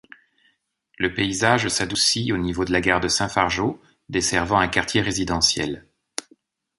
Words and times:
Le 0.97 1.13
paysage 1.13 1.67
s'adoucit 1.67 2.33
au 2.33 2.37
niveau 2.37 2.65
de 2.65 2.71
la 2.71 2.81
gare 2.81 3.01
de 3.01 3.07
Saint-Fargeau, 3.07 3.79
desservant 4.09 4.57
un 4.57 4.67
quartier 4.67 4.99
résidentiel. 5.01 5.87